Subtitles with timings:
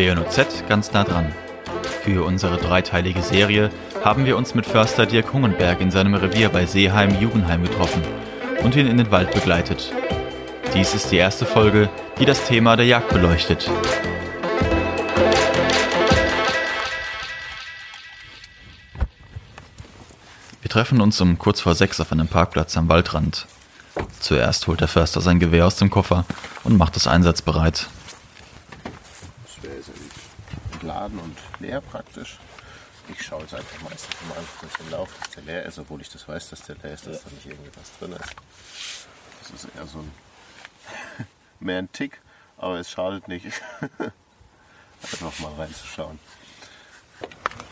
[0.00, 1.30] WNOZ ganz nah dran.
[2.02, 3.70] Für unsere dreiteilige Serie
[4.02, 8.02] haben wir uns mit Förster Dirk Hungenberg in seinem Revier bei Seeheim-Jugendheim getroffen
[8.64, 9.92] und ihn in den Wald begleitet.
[10.72, 13.70] Dies ist die erste Folge, die das Thema der Jagd beleuchtet.
[20.62, 23.46] Wir treffen uns um kurz vor sechs auf einem Parkplatz am Waldrand.
[24.18, 26.24] Zuerst holt der Förster sein Gewehr aus dem Koffer
[26.64, 27.88] und macht es einsatzbereit.
[29.44, 29.90] Das Gewehr ist
[31.10, 32.38] entladen und leer praktisch.
[33.08, 36.08] Ich schaue jetzt einfach meistens mal durch den Lauf, dass der leer ist, obwohl ich
[36.08, 38.34] das weiß, dass der leer ist, dass da nicht irgendwas drin ist.
[39.42, 40.12] Das ist eher so ein
[41.60, 42.20] mehr ein Tick,
[42.56, 43.46] aber es schadet nicht,
[45.02, 46.18] einfach mal reinzuschauen.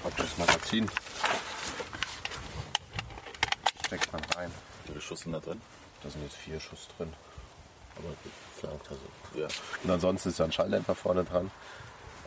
[0.03, 0.91] Praktisch das Magazin
[3.87, 4.51] steckt man rein.
[4.85, 5.61] Wie viele Schuss sind da drin?
[6.03, 7.13] Da sind jetzt vier Schuss drin.
[7.97, 9.41] Aber geflankt also.
[9.41, 9.49] Ja.
[9.83, 11.51] Und ansonsten ist da ein Schalldämpfer vorne dran.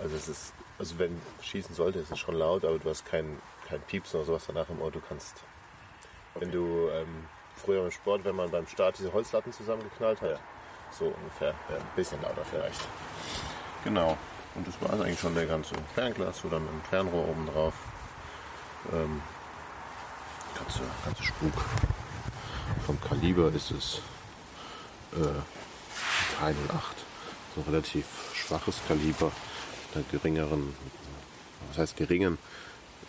[0.01, 3.39] Also es ist, also wenn schießen sollte, ist es schon laut, aber du hast kein,
[3.69, 5.35] kein Piepsen oder sowas danach im Auto kannst.
[6.33, 10.39] Wenn du ähm, früher im Sport, wenn man beim Start diese Holzlatten zusammengeknallt hat, Ja.
[10.89, 12.81] so ungefähr, ja, ein bisschen lauter vielleicht.
[13.83, 14.17] Genau.
[14.55, 17.75] Und das war es eigentlich schon der ganze Fernglas, so dann ein Fernrohr oben drauf.
[18.91, 19.21] Ähm,
[20.57, 21.53] ganze, ganze Spuk.
[22.87, 24.01] Vom Kaliber ist es
[25.13, 26.95] äh, 308.
[27.53, 29.31] So ein relativ schwaches Kaliber.
[29.93, 30.73] Einer geringeren,
[31.69, 32.37] was heißt geringen?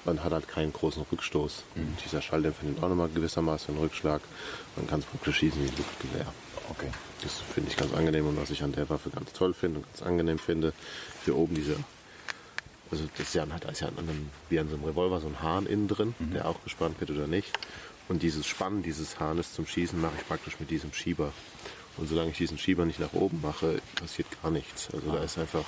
[0.04, 1.62] Man hat halt keinen großen Rückstoß.
[1.76, 4.20] Und dieser Schalldämpfer nimmt auch nochmal gewissermaßen einen Rückschlag.
[4.76, 6.26] Man kann es praktisch schießen wie ein Luftgewehr.
[6.70, 6.88] Okay.
[7.22, 9.86] Das finde ich ganz angenehm und was ich an der Waffe ganz toll finde und
[9.86, 10.72] ganz angenehm finde,
[11.24, 11.76] hier oben diese,
[12.90, 15.28] also das ist ja, da ist ja an einem, wie an so einem Revolver so
[15.28, 17.52] ein Hahn innen drin, der auch gespannt wird oder nicht.
[18.08, 21.32] Und dieses Spannen dieses Hahnes zum Schießen mache ich praktisch mit diesem Schieber.
[21.98, 24.88] Und solange ich diesen Schieber nicht nach oben mache, passiert gar nichts.
[24.92, 25.64] Also da ist einfach,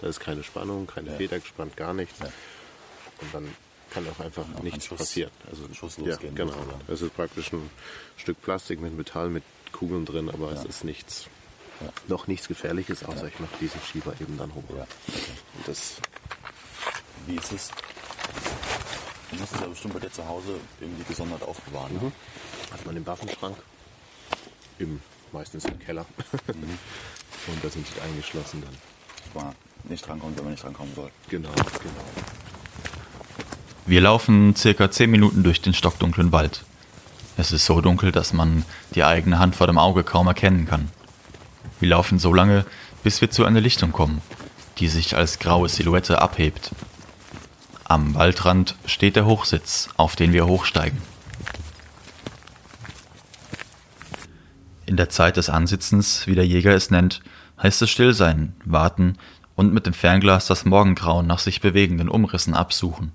[0.00, 2.18] da ist keine Spannung, keine Feder gespannt, gar nichts.
[2.20, 3.54] Und dann
[3.90, 5.30] kann auch einfach auch nichts Schuss- passieren.
[5.50, 6.52] Also Schuss ja, losgehen, genau.
[6.52, 6.80] sozusagen.
[6.88, 7.70] Es ist praktisch ein
[8.16, 11.26] Stück Plastik mit Metall, mit Kugeln drin, aber es ist nichts,
[11.80, 11.88] Ja.
[12.08, 14.64] noch nichts Gefährliches, außer ich mache diesen Schieber eben dann hoch.
[14.76, 14.82] Ja.
[15.56, 15.96] Und das,
[17.26, 17.70] Wie ist es?
[19.30, 21.92] Du musst es ja bestimmt bei dir zu Hause irgendwie gesondert aufbewahren.
[21.94, 22.12] Ne?
[22.72, 23.56] hat man im Waffenschrank,
[24.78, 25.00] im,
[25.32, 26.04] meistens im Keller.
[26.46, 28.74] Und da sind sie eingeschlossen dann.
[29.24, 31.10] Dass man nicht drankommt, wenn man nicht drankommen soll.
[31.28, 32.04] Genau, genau.
[33.86, 36.64] Wir laufen circa 10 Minuten durch den stockdunklen Wald.
[37.38, 40.90] Es ist so dunkel, dass man die eigene Hand vor dem Auge kaum erkennen kann.
[41.80, 42.66] Wir laufen so lange,
[43.02, 44.20] bis wir zu einer Lichtung kommen,
[44.78, 46.72] die sich als graue Silhouette abhebt.
[47.84, 51.00] Am Waldrand steht der Hochsitz, auf den wir hochsteigen.
[54.88, 57.20] In der Zeit des Ansitzens, wie der Jäger es nennt,
[57.62, 59.18] heißt es still sein, warten
[59.54, 63.12] und mit dem Fernglas das Morgengrauen nach sich bewegenden Umrissen absuchen.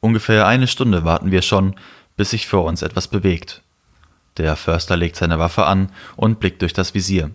[0.00, 1.76] Ungefähr eine Stunde warten wir schon,
[2.16, 3.62] bis sich vor uns etwas bewegt.
[4.36, 7.30] Der Förster legt seine Waffe an und blickt durch das Visier.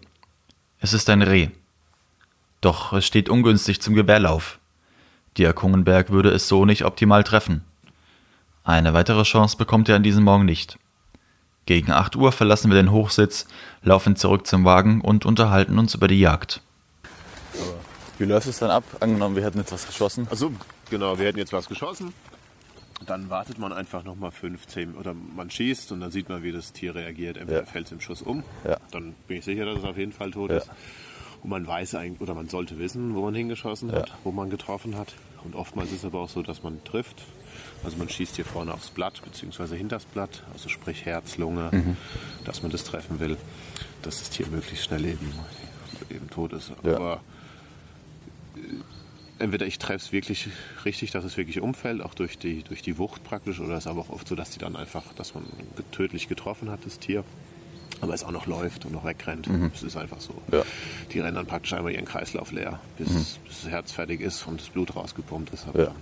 [0.80, 1.48] Es ist ein Reh.
[2.60, 4.60] Doch es steht ungünstig zum Gewehrlauf.
[5.38, 7.64] Dirk Hungenberg würde es so nicht optimal treffen.
[8.66, 10.78] Eine weitere Chance bekommt er an diesem Morgen nicht.
[11.66, 13.48] Gegen 8 Uhr verlassen wir den Hochsitz,
[13.84, 16.62] laufen zurück zum Wagen und unterhalten uns über die Jagd.
[18.18, 18.84] Wie läuft es dann ab?
[19.00, 20.28] Angenommen, wir hätten jetzt was geschossen.
[20.30, 20.52] Also
[20.90, 22.14] genau, wir hätten jetzt was geschossen.
[23.06, 26.72] Dann wartet man einfach nochmal 15 oder man schießt und dann sieht man, wie das
[26.74, 27.38] Tier reagiert.
[27.38, 27.66] Entweder Ja.
[27.66, 28.78] fällt es im Schuss um, Ja.
[28.92, 30.58] dann bin ich sicher, dass es auf jeden Fall tot Ja.
[30.58, 30.70] ist.
[31.44, 34.16] Und man weiß eigentlich, oder man sollte wissen, wo man hingeschossen hat, Ja.
[34.24, 35.14] wo man getroffen hat.
[35.44, 37.22] Und oftmals ist es aber auch so, dass man trifft.
[37.84, 41.98] Also man schießt hier vorne aufs Blatt, beziehungsweise hinters Blatt, also sprich Herz, Lunge, Mhm.
[42.46, 43.36] dass man das treffen will,
[44.02, 45.34] dass das Tier möglichst schnell eben,
[46.10, 46.72] eben tot ist.
[46.84, 46.96] Ja.
[46.96, 47.22] Aber
[49.40, 50.48] entweder ich treffe es wirklich
[50.86, 53.88] richtig, dass es wirklich umfällt, auch durch die, durch die Wucht praktisch, oder es ist
[53.88, 55.44] aber auch oft so, dass die dann einfach, dass man
[55.92, 57.24] tödlich getroffen hat, das Tier,
[58.02, 59.48] aber es auch noch läuft und noch wegrennt.
[59.74, 60.34] Es ist einfach so.
[60.52, 60.64] Ja.
[61.12, 64.60] Die rennen dann praktisch einmal ihren Kreislauf leer, bis, bis das Herz fertig ist und
[64.60, 65.66] das Blut rausgepumpt ist.
[65.68, 65.86] Ja.
[65.86, 65.96] dann,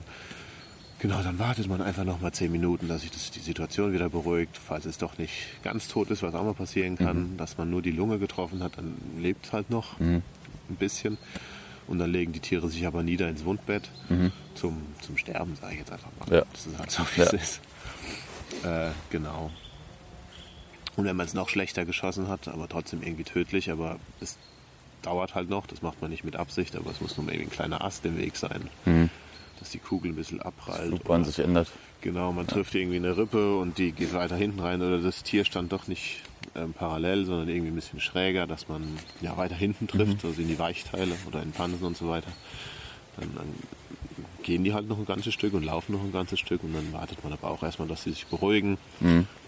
[0.99, 4.09] genau, dann wartet man einfach noch mal zehn Minuten, dass sich das, die Situation wieder
[4.09, 5.33] beruhigt, falls es doch nicht
[5.63, 8.77] ganz tot ist, was auch mal passieren kann, dass man nur die Lunge getroffen hat,
[8.77, 10.23] dann lebt es halt noch ein
[10.79, 11.17] bisschen.
[11.87, 13.89] Und dann legen die Tiere sich aber nieder ins Wundbett
[14.55, 16.35] zum, zum Sterben, sage ich jetzt einfach mal.
[16.37, 16.43] Ja.
[16.53, 17.61] Das ist halt so, wie es ist.
[18.63, 19.51] Äh, genau.
[20.97, 24.37] Und wenn man es noch schlechter geschossen hat, aber trotzdem irgendwie tödlich, aber es
[25.01, 27.51] dauert halt noch, das macht man nicht mit Absicht, aber es muss nur irgendwie ein
[27.51, 28.69] kleiner Ast im Weg sein.
[29.59, 30.87] dass die Kugel ein bisschen abprallt.
[30.87, 31.71] Flugbahn sich ändert.
[32.01, 35.45] Genau, man trifft irgendwie eine Rippe und die geht weiter hinten rein oder das Tier
[35.45, 36.21] stand doch nicht
[36.55, 38.81] ähm, parallel, sondern irgendwie ein bisschen schräger, dass man
[39.21, 42.31] ja weiter hinten trifft, also in die Weichteile oder in Pansen und so weiter.
[43.17, 43.53] Dann, dann
[44.41, 46.91] gehen die halt noch ein ganzes Stück und laufen noch ein ganzes Stück und dann
[46.91, 48.79] wartet man aber auch erstmal, dass sie sich beruhigen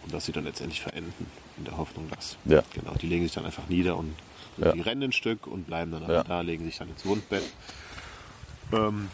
[0.03, 1.13] und dass sie dann letztendlich verenden,
[1.57, 2.37] in der Hoffnung, dass.
[2.45, 2.61] Ja.
[2.73, 4.15] Genau, die legen sich dann einfach nieder und
[4.57, 4.71] Ja.
[4.71, 6.23] die rennen ein Stück und bleiben dann Ja.
[6.23, 7.43] da, legen sich dann ins Wundbett.
[8.71, 9.09] Ähm,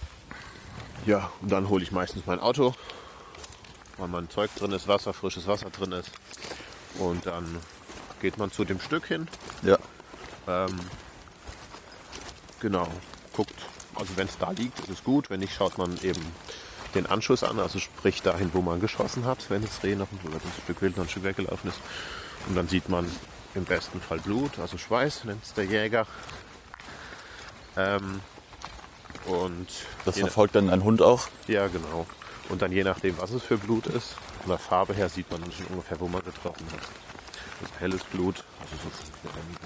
[1.06, 2.74] ja, und dann hole ich meistens mein Auto,
[3.98, 6.12] weil mein Zeug drin ist, Wasser, frisches Wasser drin ist.
[6.98, 7.58] Und dann
[8.22, 9.28] geht man zu dem Stück hin,
[9.64, 9.78] Ja.
[10.48, 10.78] ähm,
[12.60, 12.88] genau,
[13.34, 13.56] guckt,
[13.96, 15.30] also wenn es da liegt, ist es gut.
[15.30, 16.22] Wenn nicht, schaut man eben
[16.96, 20.64] den Anschuss an, also sprich dahin, wo man geschossen hat, wenn das Reh noch das
[20.64, 21.80] Stück Wild noch ein Stück weggelaufen ist.
[22.48, 23.10] Und dann sieht man
[23.56, 26.08] im besten Fall Blut, also Schweiß, nennt es der Jäger.
[27.78, 28.22] Ähm,
[29.26, 29.68] und
[30.06, 31.28] Das verfolgt dann ein Hund auch.
[31.48, 32.06] ja, genau.
[32.50, 35.42] Und dann je nachdem, was es für Blut ist, von der Farbe her sieht man
[35.42, 36.80] dann schon ungefähr, wo man getroffen hat.
[37.62, 39.58] Das ist helles Blut, also so ein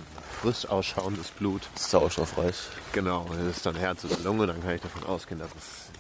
[0.42, 1.62] frisch ausschauendes Blut.
[1.76, 2.56] Sauerstoffreich.
[2.92, 5.92] Genau, das ist dann Herz oder Lunge, dann kann ich davon ausgehen, dass es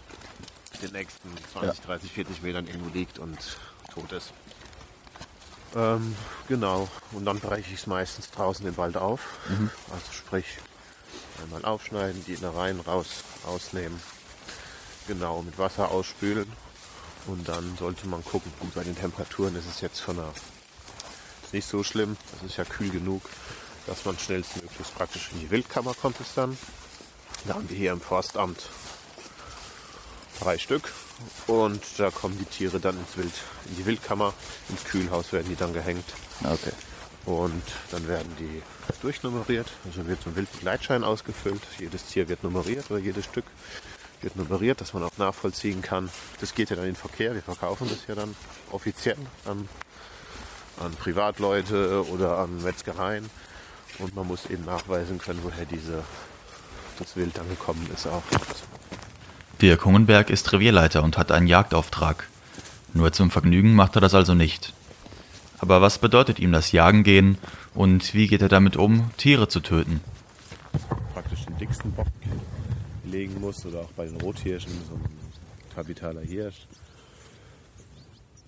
[0.83, 3.37] den nächsten 20, 30, 40 Metern irgendwo liegt und
[3.93, 4.33] tot ist.
[5.75, 6.15] Ähm,
[6.47, 9.21] genau, und dann breche ich es meistens draußen im Wald auf.
[9.91, 10.45] Also sprich,
[11.41, 13.99] einmal aufschneiden, die Innereien raus, ausnehmen.
[15.07, 16.51] Genau, mit Wasser ausspülen.
[17.25, 20.29] Und dann sollte man gucken, gut, bei den Temperaturen ist es jetzt von der
[21.43, 23.21] ist nicht so schlimm, das ist ja kühl genug,
[23.87, 26.57] dass man schnellstmöglichst praktisch in die Wildkammer kommt es dann.
[27.45, 28.69] Da haben wir hier im Forstamt
[30.39, 30.91] drei Stück
[31.47, 33.33] und da kommen die Tiere dann ins Wild,
[33.69, 34.33] in die Wildkammer,
[34.69, 36.05] ins Kühlhaus werden die dann gehängt
[36.43, 36.71] Okay.
[37.25, 38.61] und dann werden die
[39.01, 39.67] durchnummeriert.
[39.85, 41.61] Also wird so ein Wildbegleitschein ausgefüllt.
[41.79, 43.45] Jedes Tier wird nummeriert oder jedes Stück
[44.21, 46.09] wird nummeriert, dass man auch nachvollziehen kann.
[46.39, 47.33] Das geht ja dann in den Verkehr.
[47.35, 48.35] Wir verkaufen das ja dann
[48.71, 49.67] offiziell an,
[50.79, 53.29] an Privatleute oder an Metzgereien.
[53.99, 56.03] Und man muss eben nachweisen können, woher diese,
[56.97, 58.23] das Wild dann gekommen ist auch.
[59.63, 62.27] Dirk Hungenberg ist Revierleiter und hat einen Jagdauftrag.
[62.93, 64.73] Nur zum Vergnügen macht er das also nicht.
[65.57, 67.37] Aber was bedeutet ihm das Jagen gehen
[67.73, 70.01] und wie geht er damit um, Tiere zu töten?
[71.13, 72.07] praktisch den dicksten Bock
[73.05, 75.09] legen muss oder auch bei den Rothirschen, so ein
[75.73, 76.67] kapitaler Hirsch.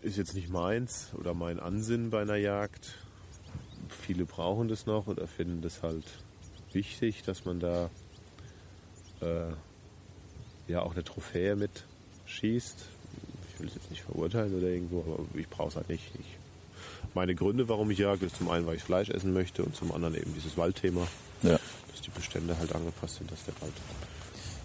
[0.02, 2.98] Ist jetzt nicht meins oder mein Ansinnen bei einer Jagd.
[3.88, 6.04] Viele brauchen das noch oder finden das halt
[6.74, 7.90] wichtig, dass man da
[9.22, 9.54] äh,
[10.68, 11.84] ja auch eine Trophäe mit
[12.26, 12.86] schießt.
[13.54, 16.04] Ich will es jetzt nicht verurteilen oder irgendwo, aber ich brauche es halt nicht.
[16.20, 16.38] Ich,
[17.14, 19.92] meine Gründe, warum ich jage, ist zum einen, weil ich Fleisch essen möchte und zum
[19.94, 21.08] anderen eben dieses Waldthema
[21.44, 21.60] Ja.
[21.92, 23.74] dass die Bestände halt angepasst sind, dass der Wald.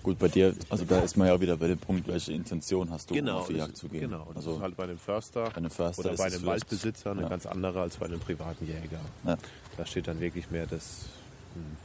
[0.02, 3.11] Gut, bei dir, also da ist man ja wieder bei dem Punkt, welche Intention hast
[3.11, 4.00] du, um auf die das Jagd zu gehen.
[4.00, 7.11] Genau, das also, ist halt bei einem Förster, bei einem Förster oder bei einem Waldbesitzer
[7.11, 7.29] eine ja.
[7.29, 9.00] ganz andere als bei einem privaten Jäger.
[9.26, 9.37] Ja.
[9.76, 11.05] Da steht dann wirklich mehr das,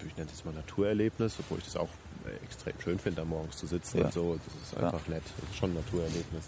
[0.05, 1.89] ich nenne es mal Naturerlebnis, obwohl ich das auch
[2.25, 4.05] äh, extrem schön finde, da morgens zu sitzen Ja.
[4.05, 4.35] und so.
[4.45, 4.85] Das ist Ja.
[4.87, 5.23] einfach nett.
[5.39, 6.45] Das ist schon ein Naturerlebnis.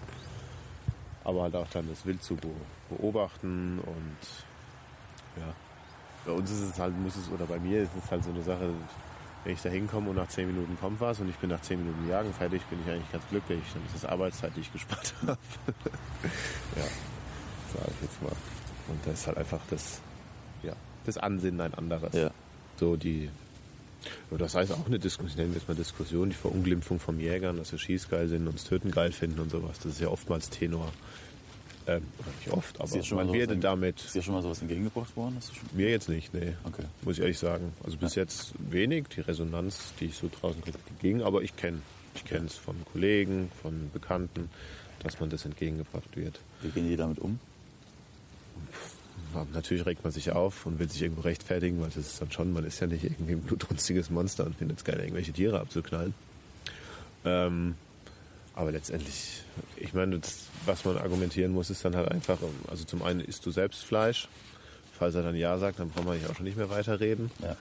[1.23, 2.47] Aber halt auch dann das Wild zu be-
[2.89, 5.53] beobachten und ja.
[6.25, 8.43] Bei uns ist es halt, muss es, oder bei mir ist es halt so eine
[8.43, 8.73] Sache,
[9.43, 11.79] wenn ich da hinkomme und nach 10 Minuten kommt was und ich bin nach 10
[11.79, 13.61] Minuten Jagen fertig, bin ich eigentlich ganz glücklich.
[13.73, 15.37] Dann ist das Arbeitszeit, die ich gespart habe.
[16.75, 16.83] ja,
[17.73, 18.31] sage ich jetzt mal.
[18.89, 20.01] Und das ist halt einfach das,
[20.63, 20.73] ja,
[21.05, 22.13] das Ansinnen ein anderes.
[22.13, 22.29] ja.
[22.79, 23.29] So die,
[24.31, 27.57] ja, das heißt auch eine Diskussion, nennen wir es mal Diskussion, die Verunglimpfung vom Jägern,
[27.57, 29.77] dass wir Schieß geil sind und das Töten geil finden und sowas.
[29.83, 30.91] Das ist ja oftmals Tenor.
[31.87, 32.03] Ähm,
[32.39, 35.37] nicht oft, aber man wird damit Ist dir schon mal sowas entgegengebracht worden?
[35.71, 36.53] Mir jetzt nicht, nee.
[36.65, 36.83] Okay.
[37.03, 37.71] Muss ich ehrlich sagen.
[37.81, 39.07] Also bis jetzt wenig.
[39.15, 41.21] Die Resonanz, die ich so draußen kriege, ging.
[41.21, 41.81] Aber ich kenne
[42.17, 44.49] ich kenne es von Kollegen, von Bekannten,
[44.99, 46.39] dass man das entgegengebracht wird.
[46.61, 47.39] Wie gehen die damit um?
[49.53, 52.53] Natürlich regt man sich auf und will sich irgendwo rechtfertigen, weil das ist dann schon,
[52.53, 56.13] man ist ja nicht irgendwie ein blutrünstiges Monster und findet es geil, irgendwelche Tiere abzuknallen.
[57.25, 57.75] Ähm,
[58.55, 59.43] aber letztendlich,
[59.75, 63.45] ich meine, das, was man argumentieren muss, ist dann halt einfach, also zum einen isst
[63.45, 64.27] du selbst Fleisch.
[64.97, 67.29] Falls er dann Ja sagt, dann braucht man eigentlich auch schon nicht mehr weiterreden.
[67.39, 67.55] Ja.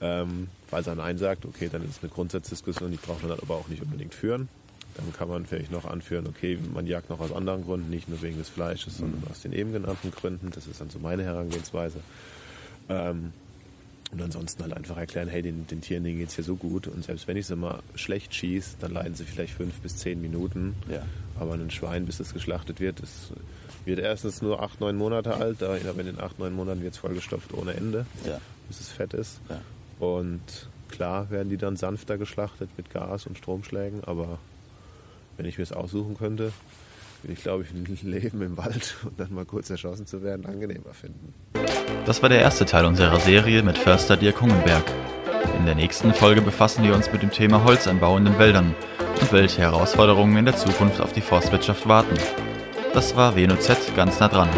[0.00, 3.38] Ähm, falls er Nein sagt, okay, dann ist es eine Grundsatzdiskussion, die braucht man dann
[3.40, 4.48] aber auch nicht unbedingt führen.
[4.96, 8.20] Dann kann man vielleicht noch anführen, okay, man jagt noch aus anderen Gründen, nicht nur
[8.22, 10.50] wegen des Fleisches, sondern aus den eben genannten Gründen.
[10.50, 12.00] Das ist dann so meine Herangehensweise.
[12.88, 13.32] Ähm,
[14.12, 17.02] und ansonsten halt einfach erklären, hey, den, den Tieren denen geht's hier so gut und
[17.02, 20.74] selbst wenn ich sie mal schlecht schieße, dann leiden sie vielleicht fünf bis zehn Minuten.
[20.90, 21.02] Ja.
[21.40, 23.32] Aber ein Schwein, bis es geschlachtet wird, es
[23.86, 26.98] wird erstens nur acht, neun Monate alt, aber in den acht, neun Monaten wird es
[26.98, 28.38] vollgestopft ohne Ende, Ja.
[28.68, 29.40] bis es fett ist.
[29.48, 29.62] Ja.
[30.06, 30.42] Und
[30.90, 34.38] klar werden die dann sanfter geschlachtet mit Gas und Stromschlägen, aber
[35.36, 36.52] wenn ich mir es aussuchen könnte,
[37.22, 37.70] würde ich, glaube ich,
[38.02, 41.34] ein Leben im Wald und dann mal kurz erschossen zu werden angenehmer finden.
[42.04, 44.84] Das war der erste Teil unserer Serie mit Förster Dirk Hungenberg.
[45.58, 48.74] In der nächsten Folge befassen wir uns mit dem Thema Holzanbau in den Wäldern
[49.20, 52.16] und welche Herausforderungen in der Zukunft auf die Forstwirtschaft warten.
[52.94, 54.48] Das war WNOZ ganz nah dran.